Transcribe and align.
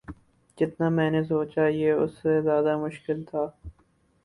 جتنا 0.57 0.87
میں 0.89 1.09
نے 1.11 1.21
سوچا 1.23 1.67
یہ 1.69 1.91
اس 1.93 2.11
سے 2.21 2.41
زیادہ 2.41 2.77
مشکل 2.77 3.23
تھا 3.23 3.45